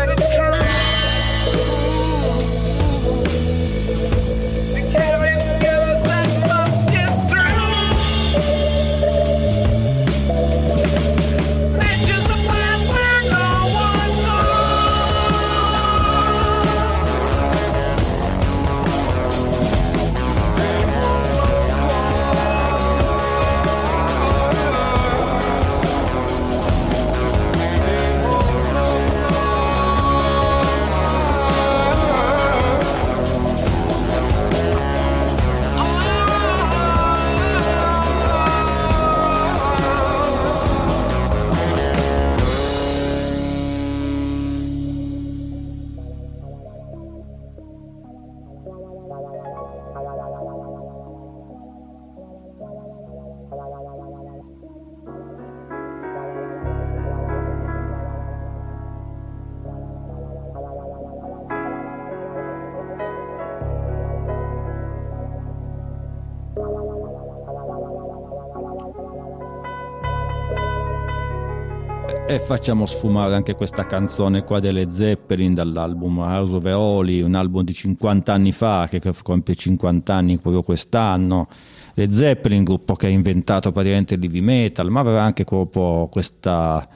[72.29, 77.63] E facciamo sfumare anche questa canzone qua delle Zeppelin dall'album House of Eoli, un album
[77.63, 81.47] di 50 anni fa che compie 50 anni proprio quest'anno.
[81.95, 86.87] Le Zeppelin, gruppo che ha inventato praticamente il heavy metal, ma aveva anche proprio questa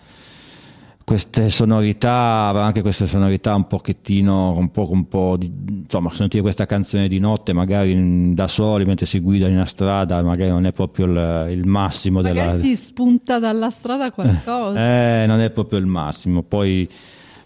[1.04, 5.52] queste sonorità, anche queste sonorità un pochettino, un po', un po' di,
[5.84, 10.22] insomma, sentire questa canzone di notte magari da soli mentre si guida in una strada,
[10.22, 12.46] magari non è proprio il, il massimo della...
[12.46, 14.82] Magari ti spunta dalla strada qualcosa.
[14.94, 16.42] Eh, non è proprio il massimo.
[16.44, 16.88] Poi,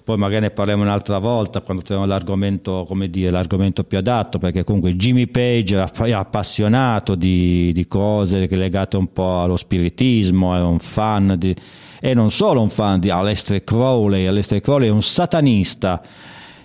[0.04, 4.64] poi magari ne parliamo un'altra volta quando troviamo l'argomento, come dire, l'argomento più adatto, perché
[4.64, 10.66] comunque Jimmy Page era poi appassionato di, di cose legate un po' allo spiritismo, era
[10.66, 11.56] un fan di,
[12.00, 16.02] e non solo un fan di Aleister Crowley, Aleister Crowley è un satanista.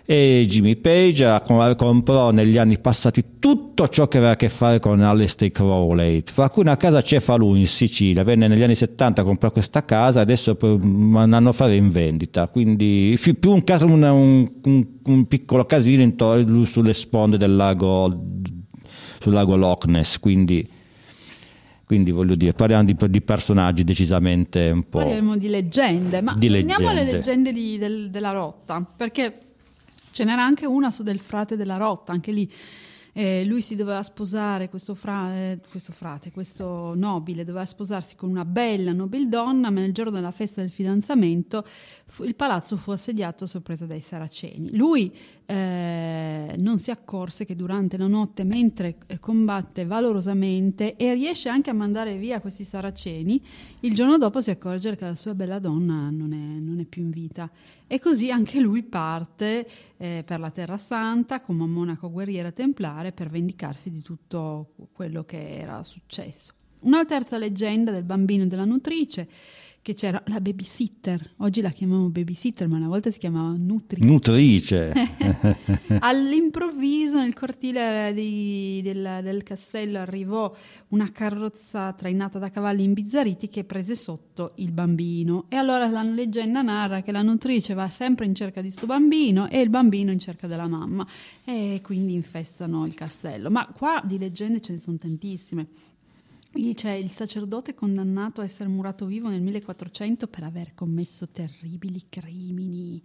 [0.04, 1.42] E Jimmy Page
[1.76, 6.50] comprò negli anni passati tutto ciò che aveva a che fare con Aleister Crowley, fra
[6.50, 10.56] cui una casa Cefalù in Sicilia, venne negli anni 70 a comprare questa casa adesso
[10.56, 10.72] poi
[11.14, 16.02] andranno a fare in vendita, quindi più un, caso- un- un- un- un piccolo casino
[16.02, 18.24] intorno sulle sponde del lago,
[19.20, 20.68] sul lago Loch Ness, quindi,
[21.92, 25.00] quindi voglio dire, parliamo di, di personaggi decisamente un po'...
[25.00, 27.16] Parliamo di leggende, ma Di torniamo alle leggende.
[27.16, 29.40] leggende di- del- della rotta, perché
[30.10, 32.50] ce n'era anche una su del frate della rotta, anche lì
[33.14, 38.30] eh, lui si doveva sposare, questo, fra- eh, questo frate, questo nobile, doveva sposarsi con
[38.30, 41.62] una bella nobildonna, ma nel giorno della festa del fidanzamento
[42.06, 44.74] fu- il palazzo fu assediato a sorpresa dai saraceni.
[44.74, 45.12] Lui
[45.46, 51.70] eh, non si accorse che durante la notte, mentre eh, combatte valorosamente e riesce anche
[51.70, 53.42] a mandare via questi saraceni,
[53.80, 57.02] il giorno dopo si accorge che la sua bella donna non è, non è più
[57.02, 57.50] in vita.
[57.86, 59.66] E così anche lui parte
[59.96, 65.58] eh, per la Terra Santa come monaco guerriera templare per vendicarsi di tutto quello che
[65.58, 66.54] era successo.
[66.80, 69.28] Una terza leggenda del bambino e della nutrice,
[69.82, 74.06] che c'era la babysitter, oggi la chiamiamo babysitter, ma una volta si chiamava nutrice.
[74.06, 74.92] Nutrice.
[75.98, 80.54] All'improvviso nel cortile di- del, del castello arrivò
[80.88, 85.46] una carrozza trainata da cavalli imbizzarriti che prese sotto il bambino.
[85.48, 89.48] E allora la leggenda narra che la nutrice va sempre in cerca di sto bambino
[89.48, 91.04] e il bambino in cerca della mamma.
[91.44, 93.50] E quindi infestano il castello.
[93.50, 95.66] Ma qua di leggende ce ne sono tantissime.
[96.56, 102.02] Lì c'è il sacerdote condannato a essere murato vivo nel 1400 per aver commesso terribili
[102.10, 103.00] crimini.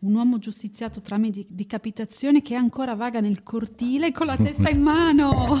[0.00, 5.60] Un uomo giustiziato tramite decapitazione che ancora vaga nel cortile con la testa in mano.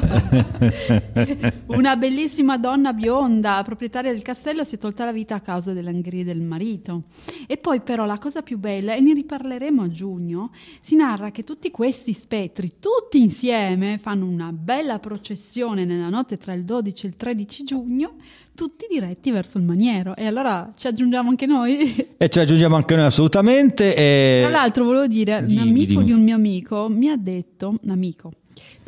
[1.66, 6.24] Una bellissima donna bionda, proprietaria del castello, si è tolta la vita a causa dell'angheria
[6.24, 7.04] del marito.
[7.46, 10.50] E poi però la cosa più bella, e ne riparleremo a giugno,
[10.80, 16.54] si narra che tutti questi spettri, tutti insieme, fanno una bella processione nella notte tra
[16.54, 18.14] il 12 e il 13 giugno,
[18.54, 20.16] tutti diretti verso il maniero.
[20.16, 21.94] E allora ci aggiungiamo anche noi.
[22.16, 23.94] e ci aggiungiamo anche noi assolutamente.
[23.94, 24.38] E...
[24.40, 28.30] Tra l'altro volevo dire, un amico di un mio amico mi ha detto, un amico,
[28.30, 28.39] Mi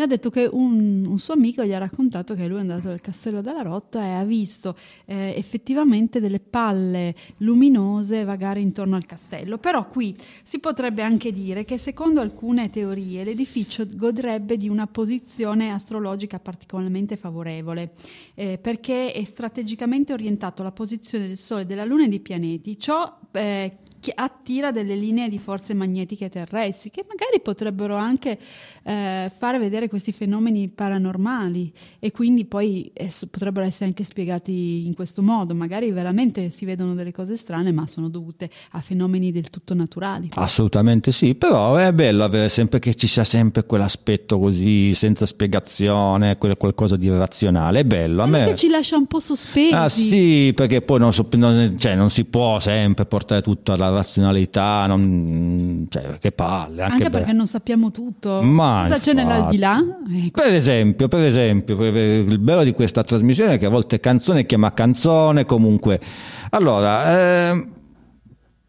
[0.02, 3.00] ha detto che un, un suo amico gli ha raccontato che lui è andato al
[3.00, 4.74] castello della Rotta e ha visto
[5.04, 9.58] eh, effettivamente delle palle luminose vagare intorno al castello.
[9.58, 15.70] Però qui si potrebbe anche dire che secondo alcune teorie l'edificio godrebbe di una posizione
[15.70, 17.92] astrologica particolarmente favorevole
[18.34, 22.78] eh, perché è strategicamente orientato alla posizione del Sole, della Luna e dei pianeti.
[22.78, 28.36] Ciò eh, che attira delle linee di forze magnetiche terrestri che magari potrebbero anche
[28.82, 34.94] eh, fare vedere questi fenomeni paranormali e quindi poi eh, potrebbero essere anche spiegati in
[34.94, 35.54] questo modo.
[35.54, 40.30] Magari veramente si vedono delle cose strane, ma sono dovute a fenomeni del tutto naturali.
[40.34, 46.36] Assolutamente sì, però è bello avere sempre che ci sia sempre quell'aspetto così senza spiegazione,
[46.38, 48.22] qualcosa di irrazionale, è bello.
[48.22, 48.46] A me...
[48.46, 49.72] che ci lascia un po' sospesi.
[49.72, 53.90] Ah sì, perché poi non, so- non- cioè, non si può sempre portare tutto alla
[53.92, 56.82] razionalità, non- cioè, che palle.
[56.82, 58.42] Anche, Anche per- perché non sappiamo tutto.
[58.42, 59.78] Ma Cosa c'è nell'aldilà?
[60.12, 60.42] Ecco.
[60.42, 64.72] Per esempio, per esempio, il bello di questa trasmissione è che a volte canzone chiama
[64.72, 66.00] canzone, comunque.
[66.50, 67.68] Allora, ehm,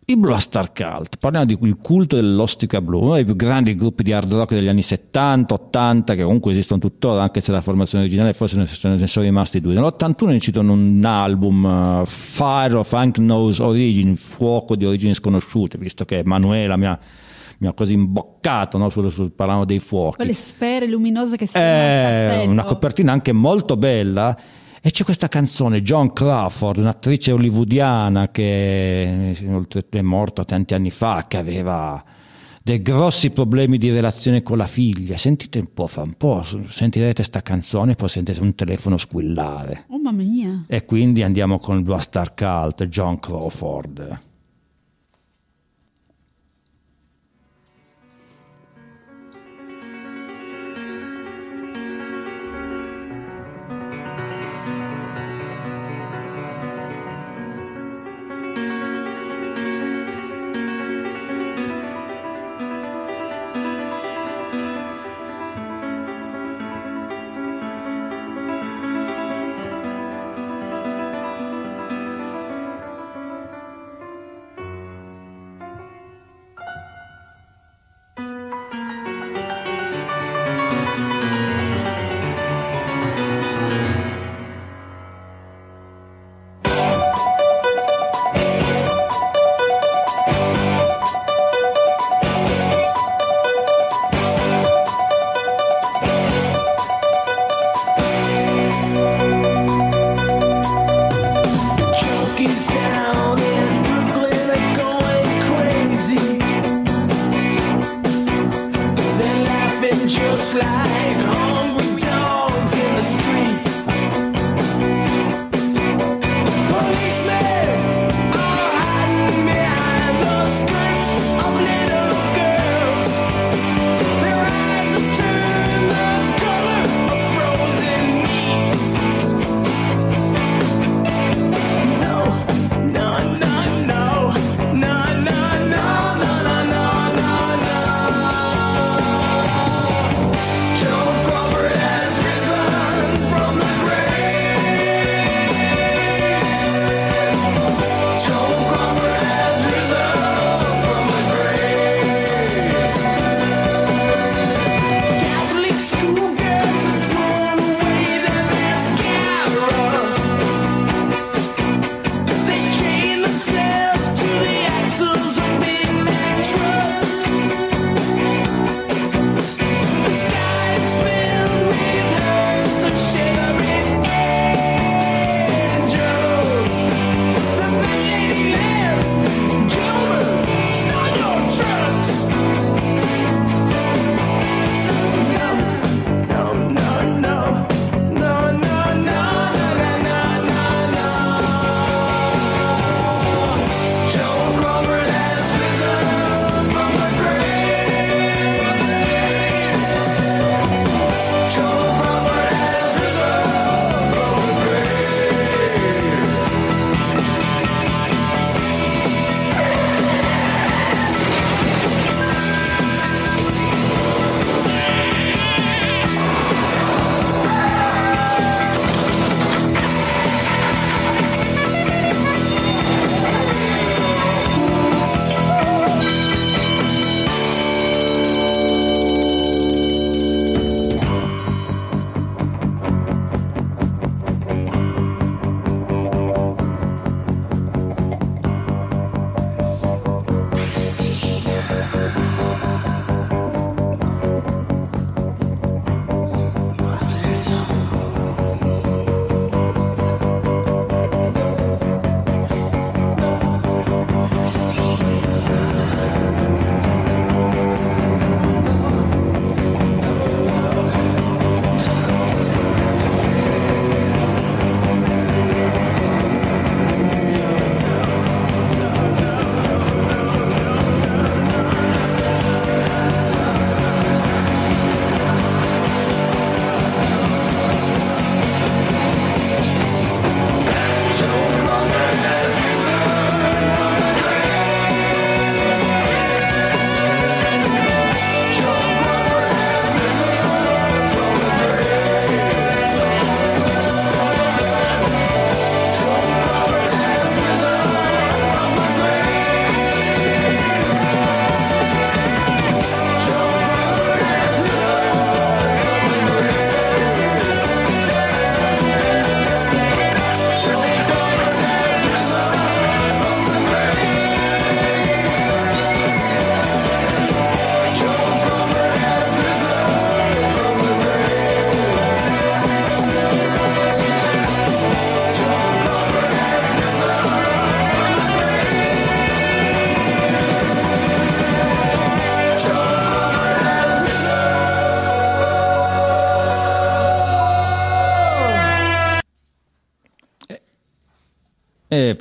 [0.05, 4.03] i Blue Star Cult, parliamo di il culto dell'ostica blu, uno dei più grandi gruppi
[4.03, 8.03] di hard rock degli anni 70, 80, che comunque esistono tuttora, anche se la formazione
[8.03, 9.73] originale forse ne sono, ne sono rimasti due.
[9.73, 15.77] Nell'81 ne citano un album, eh, Fire of Unknown Origin, il fuoco di origini sconosciute,
[15.77, 16.99] visto che Manuela mi ha,
[17.59, 20.17] mi ha così imboccato no, sul, sul parlando dei fuochi.
[20.17, 22.51] Quelle sfere luminose che si vedono castello.
[22.51, 24.37] una copertina anche molto bella.
[24.85, 31.23] E c'è questa canzone, John Crawford, un'attrice hollywoodiana che oltre- è morta tanti anni fa,
[31.25, 32.03] che aveva
[32.61, 35.15] dei grossi problemi di relazione con la figlia.
[35.15, 39.85] Sentite un po', fra un po', sentirete questa canzone e poi sentite un telefono squillare.
[39.87, 40.65] Oh mamma mia.
[40.67, 44.19] E quindi andiamo con il Blue Star Cult, John Crawford.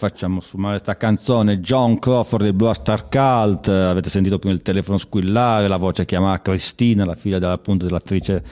[0.09, 3.69] Facciamo sfumare questa canzone John Crawford del Blue Star Cult.
[3.69, 8.43] Avete sentito prima il telefono squillare, la voce chiamava Cristina, la figlia della, appunto dell'attrice,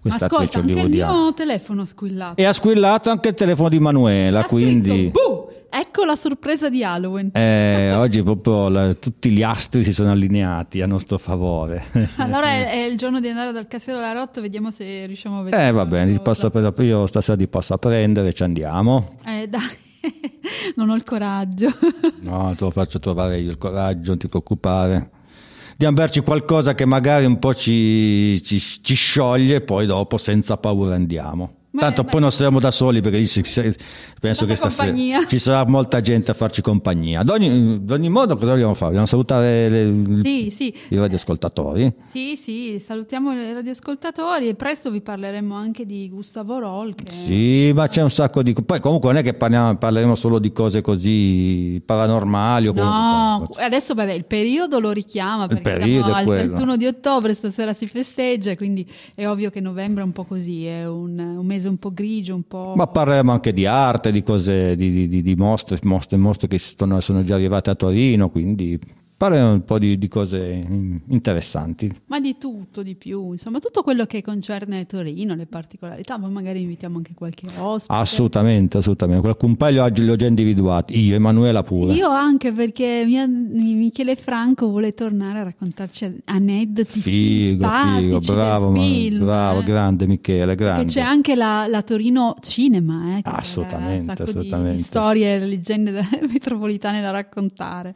[0.00, 2.40] questa Ascolta, attrice anche il mio telefono ha squillato.
[2.40, 5.52] E ha squillato anche il telefono di Manuela, Ha quindi scritto!
[5.72, 7.30] Ecco la sorpresa di Halloween.
[7.34, 11.84] eh, oggi proprio la- tutti gli astri si sono allineati a nostro favore.
[12.16, 15.42] Allora è, è il giorno di andare dal Castello della Rotta, vediamo se riusciamo a
[15.44, 15.68] vedere.
[15.68, 19.18] Eh va bene, io stasera ti posso prendere, ci andiamo.
[19.24, 19.68] Eh dai,
[20.76, 21.68] non ho il coraggio.
[22.20, 25.10] No, te lo faccio trovare io il coraggio, non ti preoccupare.
[25.76, 30.94] Di berci qualcosa che magari un po' ci, ci- ci scioglie poi dopo senza paura
[30.94, 31.59] andiamo.
[31.72, 33.18] Beh, Tanto poi non saremo da soli perché
[34.20, 34.92] penso che stasera
[35.28, 37.20] ci sarà molta gente a farci compagnia.
[37.20, 38.86] Ad ogni, ad ogni modo cosa vogliamo fare?
[38.90, 40.74] Vogliamo salutare le- Sì, sì.
[40.88, 41.92] i radioascoltatori?
[42.10, 46.94] Sì, sì, salutiamo i radioascoltatori e presto vi parleremo anche di Gustavo Roll.
[46.96, 47.08] Che...
[47.08, 48.52] Sì, ma c'è un sacco di...
[48.52, 53.62] Poi comunque non è che parliamo- parleremo solo di cose così paranormali o No, comunque...
[53.62, 56.46] adesso vabbè, il periodo lo richiama perché periodo siamo è al quello.
[56.54, 60.66] 31 di ottobre, stasera si festeggia, quindi è ovvio che novembre è un po' così,
[60.66, 62.74] è un, un mese un po' grigio, un po'...
[62.76, 66.58] Ma parleremo anche di arte, di cose, di, di- di- di mostre, mostre, mostre che
[66.58, 68.78] sono, sono già arrivate a Torino, quindi
[69.20, 70.64] parleremo un po' di, di cose
[71.08, 71.90] interessanti.
[72.06, 76.62] Ma di tutto, di più, insomma, tutto quello che concerne Torino, le particolarità, poi magari
[76.62, 77.92] invitiamo anche qualche ospite.
[78.00, 79.20] Assolutamente, assolutamente.
[79.20, 81.92] Qualcun paio oggi li ho già individuati, io, Emanuela pure.
[81.92, 88.80] Io anche perché mia- Michele Franco vuole tornare a raccontarci aneddoti Figo, figo, bravo, ma-
[88.80, 89.64] film, bravo, eh.
[89.64, 90.92] grande Michele, Perché grande.
[90.92, 94.76] c'è anche la, la Torino Cinema, eh, che Assolutamente, sacco di- assolutamente.
[94.78, 97.94] Di, storie leggende metropolitane da raccontare.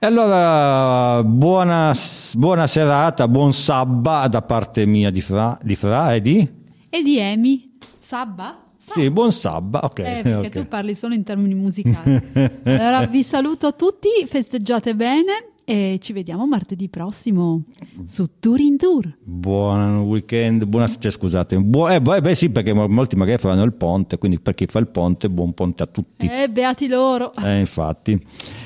[0.00, 1.92] E allora, buona,
[2.34, 6.48] buona serata, buon sabba da parte mia di Fra, di Fra e di...
[6.88, 8.62] E di Emi, Sabba?
[8.76, 9.98] Sì, buon sabba, ok.
[9.98, 10.48] Eh, perché ok.
[10.50, 12.16] tu parli solo in termini musicali.
[12.62, 17.64] allora vi saluto tutti, festeggiate bene e ci vediamo martedì prossimo
[18.06, 19.16] su Tour in Tour.
[19.24, 23.64] Buon weekend, buona, cioè, scusate, buo- eh, beh, beh, sì, perché mo- molti magari faranno
[23.64, 26.28] il ponte, quindi per chi fa il ponte, buon ponte a tutti.
[26.28, 27.34] Eh, beati loro.
[27.34, 28.16] Eh, infatti.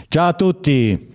[0.09, 1.09] Ciao a tutti!